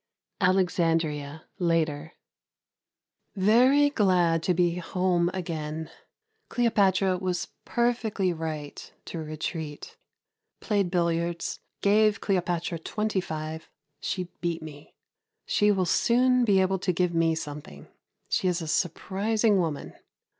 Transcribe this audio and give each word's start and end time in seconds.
Alexandria, 0.39 1.45
later. 1.59 2.13
Very 3.35 3.91
glad 3.91 4.41
to 4.41 4.51
be 4.55 4.77
home 4.77 5.29
again. 5.31 5.91
Cleopatra 6.49 7.19
was 7.19 7.49
perfectly 7.65 8.33
right 8.33 8.91
to 9.05 9.19
retreat. 9.19 9.97
Played 10.59 10.89
billiards. 10.89 11.59
Gave 11.81 12.19
Cleopatra 12.19 12.79
25. 12.79 13.69
She 14.01 14.29
beat 14.41 14.63
me. 14.63 14.95
She 15.45 15.69
will 15.71 15.85
soon 15.85 16.45
be 16.45 16.59
able 16.61 16.79
to 16.79 16.91
give 16.91 17.13
me 17.13 17.35
something. 17.35 17.85
She 18.27 18.47
is 18.47 18.59
a 18.59 18.67
surprising 18.67 19.59
woman. 19.59 19.93